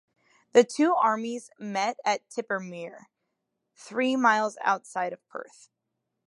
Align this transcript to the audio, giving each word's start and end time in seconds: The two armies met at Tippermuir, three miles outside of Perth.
The 0.53 0.63
two 0.63 0.95
armies 0.95 1.51
met 1.59 1.99
at 2.03 2.27
Tippermuir, 2.27 3.05
three 3.75 4.15
miles 4.15 4.57
outside 4.63 5.13
of 5.13 5.23
Perth. 5.27 5.69